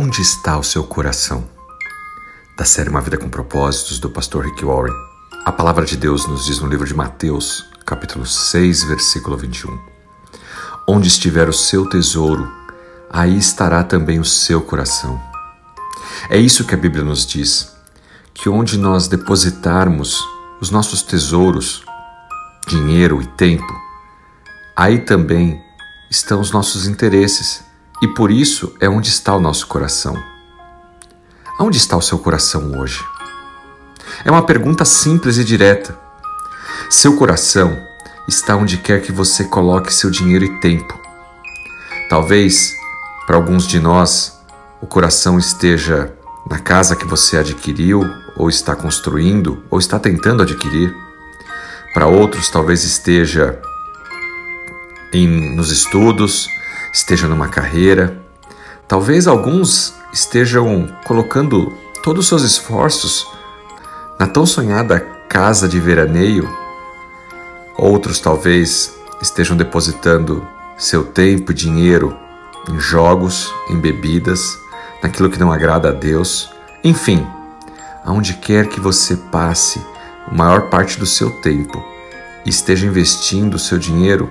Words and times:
Onde 0.00 0.22
está 0.22 0.56
o 0.56 0.62
seu 0.62 0.84
coração? 0.84 1.44
Da 2.56 2.64
série 2.64 2.88
Uma 2.88 3.00
Vida 3.00 3.18
com 3.18 3.28
Propósitos, 3.28 3.98
do 3.98 4.08
pastor 4.08 4.44
Rick 4.44 4.64
Warren. 4.64 4.94
A 5.44 5.50
palavra 5.50 5.84
de 5.84 5.96
Deus 5.96 6.24
nos 6.24 6.44
diz 6.44 6.60
no 6.60 6.68
livro 6.68 6.86
de 6.86 6.94
Mateus, 6.94 7.66
capítulo 7.84 8.24
6, 8.24 8.84
versículo 8.84 9.36
21. 9.36 9.76
Onde 10.86 11.08
estiver 11.08 11.48
o 11.48 11.52
seu 11.52 11.84
tesouro, 11.84 12.48
aí 13.10 13.36
estará 13.36 13.82
também 13.82 14.20
o 14.20 14.24
seu 14.24 14.62
coração. 14.62 15.20
É 16.30 16.38
isso 16.38 16.64
que 16.64 16.76
a 16.76 16.78
Bíblia 16.78 17.02
nos 17.02 17.26
diz, 17.26 17.68
que 18.32 18.48
onde 18.48 18.78
nós 18.78 19.08
depositarmos 19.08 20.24
os 20.60 20.70
nossos 20.70 21.02
tesouros, 21.02 21.82
dinheiro 22.68 23.20
e 23.20 23.26
tempo, 23.26 23.74
aí 24.76 25.00
também 25.00 25.60
estão 26.08 26.40
os 26.40 26.52
nossos 26.52 26.86
interesses 26.86 27.66
e 28.00 28.08
por 28.08 28.30
isso 28.30 28.74
é 28.80 28.88
onde 28.88 29.08
está 29.08 29.34
o 29.34 29.40
nosso 29.40 29.66
coração. 29.66 30.16
Onde 31.58 31.76
está 31.76 31.96
o 31.96 32.02
seu 32.02 32.18
coração 32.18 32.78
hoje? 32.78 33.04
É 34.24 34.30
uma 34.30 34.42
pergunta 34.42 34.84
simples 34.84 35.38
e 35.38 35.44
direta. 35.44 35.98
Seu 36.88 37.16
coração 37.16 37.76
está 38.28 38.56
onde 38.56 38.78
quer 38.78 39.02
que 39.02 39.10
você 39.10 39.44
coloque 39.44 39.92
seu 39.92 40.10
dinheiro 40.10 40.44
e 40.44 40.60
tempo. 40.60 40.98
Talvez, 42.08 42.72
para 43.26 43.36
alguns 43.36 43.66
de 43.66 43.80
nós, 43.80 44.38
o 44.80 44.86
coração 44.86 45.38
esteja 45.38 46.12
na 46.48 46.58
casa 46.58 46.96
que 46.96 47.04
você 47.04 47.36
adquiriu, 47.36 48.02
ou 48.36 48.48
está 48.48 48.74
construindo, 48.76 49.62
ou 49.70 49.78
está 49.78 49.98
tentando 49.98 50.42
adquirir. 50.42 50.94
Para 51.92 52.06
outros, 52.06 52.48
talvez 52.48 52.84
esteja 52.84 53.60
em, 55.12 55.56
nos 55.56 55.70
estudos, 55.70 56.48
esteja 56.92 57.28
numa 57.28 57.48
carreira. 57.48 58.20
Talvez 58.86 59.26
alguns 59.26 59.94
estejam 60.12 60.88
colocando 61.04 61.72
todos 62.02 62.24
os 62.24 62.28
seus 62.28 62.42
esforços 62.42 63.26
na 64.18 64.26
tão 64.26 64.46
sonhada 64.46 65.00
casa 65.28 65.68
de 65.68 65.78
veraneio. 65.78 66.48
Outros 67.76 68.18
talvez 68.18 68.94
estejam 69.20 69.56
depositando 69.56 70.46
seu 70.76 71.04
tempo 71.04 71.52
e 71.52 71.54
dinheiro 71.54 72.16
em 72.68 72.78
jogos, 72.80 73.52
em 73.68 73.78
bebidas, 73.78 74.58
naquilo 75.02 75.30
que 75.30 75.38
não 75.38 75.52
agrada 75.52 75.88
a 75.88 75.92
Deus. 75.92 76.50
Enfim, 76.82 77.26
aonde 78.04 78.34
quer 78.34 78.68
que 78.68 78.80
você 78.80 79.16
passe 79.16 79.80
a 80.26 80.34
maior 80.34 80.68
parte 80.68 80.98
do 80.98 81.06
seu 81.06 81.30
tempo 81.40 81.82
e 82.44 82.50
esteja 82.50 82.86
investindo 82.86 83.54
o 83.54 83.58
seu 83.58 83.78
dinheiro, 83.78 84.30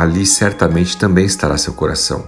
ali 0.00 0.24
certamente 0.24 0.96
também 0.96 1.26
estará 1.26 1.58
seu 1.58 1.74
coração. 1.74 2.26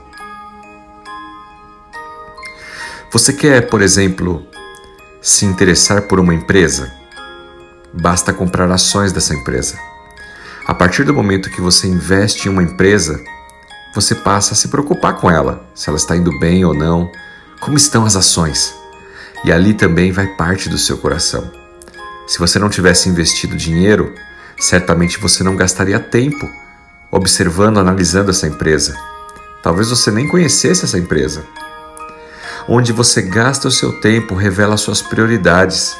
Você 3.11 3.33
quer, 3.33 3.69
por 3.69 3.81
exemplo, 3.81 4.47
se 5.23 5.47
interessar 5.47 6.03
por 6.03 6.21
uma 6.21 6.35
empresa? 6.35 6.93
Basta 7.91 8.31
comprar 8.33 8.71
ações 8.71 9.11
dessa 9.11 9.35
empresa. 9.35 9.79
A 10.67 10.75
partir 10.75 11.05
do 11.05 11.15
momento 11.15 11.51
que 11.51 11.63
você 11.63 11.87
investe 11.87 12.47
em 12.47 12.51
uma 12.51 12.63
empresa, 12.63 13.19
você 13.95 14.15
passa 14.15 14.53
a 14.53 14.57
se 14.57 14.69
preocupar 14.69 15.17
com 15.17 15.31
ela, 15.31 15.67
se 15.75 15.89
ela 15.89 15.97
está 15.97 16.15
indo 16.15 16.39
bem 16.39 16.67
ou 16.67 16.75
não, 16.75 17.11
como 17.59 17.79
estão 17.79 18.05
as 18.05 18.17
ações. 18.17 18.75
E 19.45 19.51
ali 19.51 19.73
também 19.73 20.13
vai 20.13 20.27
parte 20.27 20.69
do 20.69 20.77
seu 20.77 20.99
coração. 20.99 21.51
Se 22.27 22.39
você 22.39 22.59
não 22.59 22.69
tivesse 22.69 23.09
investido 23.09 23.57
dinheiro, 23.57 24.15
certamente 24.59 25.19
você 25.19 25.43
não 25.43 25.57
gastaria 25.57 25.99
tempo 25.99 26.62
observando, 27.13 27.79
analisando 27.79 28.31
essa 28.31 28.47
empresa. 28.47 28.97
Talvez 29.63 29.91
você 29.91 30.11
nem 30.11 30.27
conhecesse 30.27 30.85
essa 30.85 30.99
empresa. 30.99 31.45
Onde 32.67 32.93
você 32.93 33.21
gasta 33.21 33.69
o 33.69 33.71
seu 33.71 34.01
tempo 34.01 34.35
revela 34.35 34.79
suas 34.79 35.03
prioridades. 35.03 35.95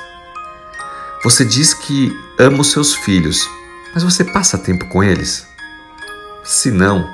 Você 1.23 1.45
diz 1.45 1.75
que 1.75 2.11
ama 2.39 2.63
os 2.63 2.73
seus 2.73 2.95
filhos, 2.95 3.49
mas 3.95 4.03
você 4.03 4.25
passa 4.25 4.57
tempo 4.57 4.89
com 4.89 5.05
eles? 5.05 5.47
Se 6.43 6.71
não, 6.71 7.09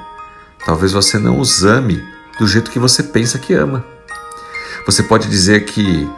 talvez 0.64 0.92
você 0.92 1.18
não 1.18 1.38
os 1.40 1.64
ame 1.64 2.02
do 2.38 2.46
jeito 2.46 2.70
que 2.70 2.78
você 2.78 3.02
pensa 3.02 3.38
que 3.38 3.52
ama. 3.52 3.84
Você 4.86 5.02
pode 5.02 5.28
dizer 5.28 5.64
que 5.64 6.08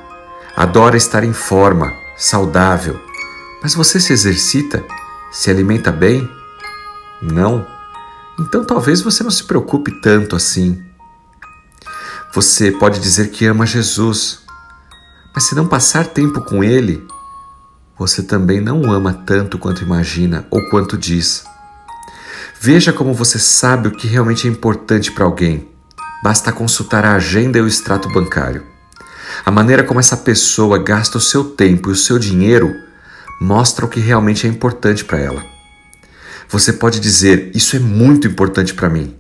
adora 0.55 0.97
estar 0.97 1.25
em 1.25 1.33
forma, 1.33 1.91
saudável, 2.17 3.01
mas 3.63 3.75
você 3.75 3.99
se 3.99 4.13
exercita, 4.13 4.85
se 5.33 5.51
alimenta 5.51 5.91
bem? 5.91 6.40
Não. 7.23 7.67
Então 8.39 8.65
talvez 8.65 9.03
você 9.03 9.23
não 9.23 9.31
se 9.31 9.45
preocupe 9.45 9.93
tanto 10.01 10.35
assim. 10.35 10.83
Você 12.33 12.71
pode 12.71 13.01
dizer 13.01 13.31
que 13.31 13.45
ama 13.45 13.67
Jesus, 13.67 14.41
mas 15.35 15.45
se 15.45 15.55
não 15.55 15.67
passar 15.67 16.07
tempo 16.07 16.41
com 16.43 16.63
Ele, 16.63 17.07
você 17.99 18.23
também 18.23 18.61
não 18.61 18.91
ama 18.91 19.13
tanto 19.13 19.59
quanto 19.59 19.83
imagina 19.83 20.47
ou 20.51 20.71
quanto 20.71 20.97
diz. 20.97 21.45
Veja 22.61 22.93
como 22.93 23.13
você 23.13 23.39
sabe 23.39 23.89
o 23.89 23.91
que 23.91 24.07
realmente 24.07 24.47
é 24.47 24.51
importante 24.51 25.11
para 25.11 25.25
alguém. 25.25 25.69
Basta 26.23 26.53
consultar 26.53 27.05
a 27.05 27.15
agenda 27.15 27.59
e 27.59 27.61
o 27.63 27.67
extrato 27.67 28.09
bancário. 28.11 28.65
A 29.45 29.51
maneira 29.51 29.83
como 29.83 30.01
essa 30.01 30.17
pessoa 30.17 30.79
gasta 30.79 31.19
o 31.19 31.21
seu 31.21 31.45
tempo 31.45 31.89
e 31.89 31.93
o 31.93 31.97
seu 31.97 32.19
dinheiro 32.19 32.75
mostra 33.41 33.85
o 33.85 33.89
que 33.89 34.01
realmente 34.01 34.47
é 34.47 34.51
importante 34.51 35.05
para 35.05 35.19
ela. 35.19 35.60
Você 36.51 36.73
pode 36.73 36.99
dizer: 36.99 37.53
Isso 37.55 37.77
é 37.77 37.79
muito 37.79 38.27
importante 38.27 38.75
para 38.75 38.91
mim. 38.91 39.17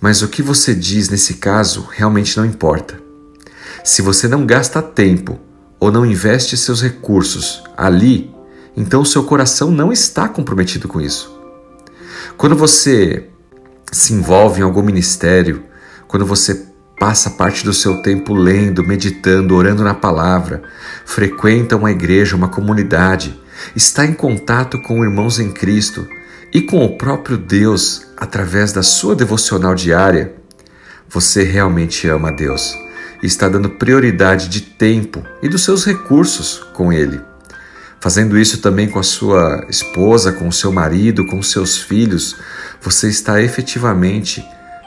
Mas 0.00 0.22
o 0.22 0.28
que 0.28 0.40
você 0.40 0.74
diz 0.74 1.08
nesse 1.08 1.34
caso 1.34 1.88
realmente 1.90 2.36
não 2.36 2.44
importa. 2.44 2.98
Se 3.82 4.00
você 4.00 4.28
não 4.28 4.46
gasta 4.46 4.80
tempo 4.80 5.38
ou 5.80 5.90
não 5.90 6.06
investe 6.06 6.56
seus 6.56 6.80
recursos 6.80 7.62
ali, 7.76 8.32
então 8.76 9.04
seu 9.04 9.24
coração 9.24 9.70
não 9.70 9.92
está 9.92 10.28
comprometido 10.28 10.86
com 10.86 11.00
isso. 11.00 11.34
Quando 12.36 12.54
você 12.54 13.28
se 13.90 14.12
envolve 14.12 14.60
em 14.60 14.64
algum 14.64 14.82
ministério, 14.82 15.64
quando 16.06 16.24
você 16.24 16.66
passa 16.98 17.30
parte 17.30 17.64
do 17.64 17.74
seu 17.74 18.00
tempo 18.00 18.32
lendo, 18.32 18.86
meditando, 18.86 19.54
orando 19.54 19.82
na 19.82 19.94
palavra, 19.94 20.62
frequenta 21.04 21.76
uma 21.76 21.90
igreja, 21.90 22.36
uma 22.36 22.48
comunidade, 22.48 23.38
está 23.74 24.06
em 24.06 24.12
contato 24.12 24.80
com 24.82 25.04
irmãos 25.04 25.38
em 25.38 25.52
Cristo, 25.52 26.06
e 26.54 26.62
com 26.62 26.84
o 26.84 26.96
próprio 26.96 27.36
Deus 27.36 28.06
através 28.16 28.72
da 28.72 28.82
sua 28.84 29.16
devocional 29.16 29.74
diária, 29.74 30.36
você 31.08 31.42
realmente 31.42 32.08
ama 32.08 32.30
Deus 32.30 32.72
e 33.20 33.26
está 33.26 33.48
dando 33.48 33.70
prioridade 33.70 34.48
de 34.48 34.60
tempo 34.60 35.20
e 35.42 35.48
dos 35.48 35.64
seus 35.64 35.84
recursos 35.84 36.64
com 36.72 36.92
Ele. 36.92 37.20
Fazendo 38.00 38.38
isso 38.38 38.58
também 38.58 38.88
com 38.88 39.00
a 39.00 39.02
sua 39.02 39.66
esposa, 39.68 40.30
com 40.30 40.46
o 40.46 40.52
seu 40.52 40.70
marido, 40.70 41.26
com 41.26 41.40
os 41.40 41.50
seus 41.50 41.76
filhos, 41.76 42.36
você 42.80 43.08
está 43.08 43.42
efetivamente 43.42 44.46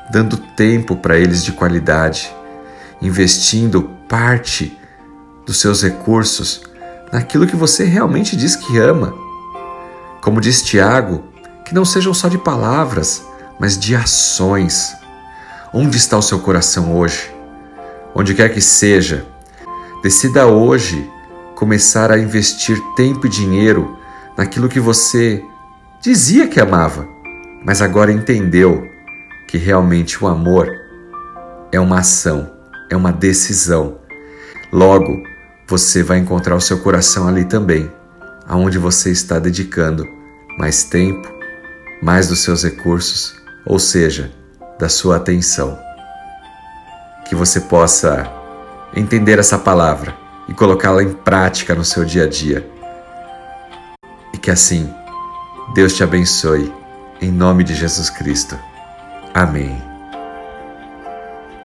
dando 0.09 0.37
tempo 0.55 0.95
para 0.95 1.17
eles 1.17 1.43
de 1.43 1.51
qualidade, 1.51 2.33
investindo 3.01 3.89
parte 4.07 4.77
dos 5.45 5.59
seus 5.59 5.81
recursos 5.83 6.61
naquilo 7.11 7.47
que 7.47 7.55
você 7.55 7.83
realmente 7.83 8.37
diz 8.37 8.55
que 8.55 8.77
ama. 8.77 9.13
Como 10.21 10.39
diz 10.39 10.61
Tiago, 10.61 11.23
que 11.67 11.75
não 11.75 11.83
sejam 11.83 12.13
só 12.13 12.29
de 12.29 12.37
palavras, 12.37 13.25
mas 13.59 13.77
de 13.77 13.93
ações. 13.93 14.95
Onde 15.73 15.97
está 15.97 16.17
o 16.17 16.21
seu 16.21 16.39
coração 16.39 16.95
hoje? 16.95 17.29
Onde 18.15 18.33
quer 18.33 18.53
que 18.53 18.61
seja, 18.61 19.25
decida 20.01 20.47
hoje 20.47 21.11
começar 21.55 22.09
a 22.09 22.17
investir 22.17 22.81
tempo 22.95 23.27
e 23.27 23.29
dinheiro 23.29 23.97
naquilo 24.37 24.69
que 24.69 24.79
você 24.79 25.43
dizia 26.01 26.47
que 26.47 26.61
amava, 26.61 27.05
mas 27.65 27.81
agora 27.81 28.13
entendeu 28.13 28.87
que 29.49 29.57
realmente 29.57 30.23
o 30.23 30.27
amor 30.27 30.69
é 31.69 31.79
uma 31.81 31.99
ação, 31.99 32.49
é 32.89 32.95
uma 32.95 33.11
decisão. 33.11 33.97
Logo, 34.71 35.21
você 35.67 36.01
vai 36.01 36.17
encontrar 36.19 36.55
o 36.55 36.61
seu 36.61 36.79
coração 36.79 37.27
ali 37.27 37.43
também, 37.43 37.91
aonde 38.47 38.77
você 38.77 39.11
está 39.11 39.37
dedicando 39.37 40.07
mais 40.57 40.85
tempo, 40.85 41.36
mais 42.01 42.27
dos 42.27 42.43
seus 42.43 42.63
recursos, 42.63 43.35
ou 43.65 43.79
seja, 43.79 44.31
da 44.79 44.89
sua 44.89 45.17
atenção. 45.17 45.77
Que 47.27 47.35
você 47.35 47.61
possa 47.61 48.31
entender 48.95 49.39
essa 49.39 49.57
palavra 49.57 50.15
e 50.47 50.53
colocá-la 50.53 51.03
em 51.03 51.13
prática 51.13 51.75
no 51.75 51.83
seu 51.83 52.05
dia 52.05 52.23
a 52.23 52.27
dia. 52.27 52.69
E 54.33 54.37
que 54.37 54.51
assim 54.51 54.93
Deus 55.73 55.93
te 55.93 56.03
abençoe, 56.03 56.73
em 57.21 57.31
nome 57.31 57.63
de 57.63 57.75
Jesus 57.75 58.09
Cristo. 58.09 58.57
Amém. 59.33 59.86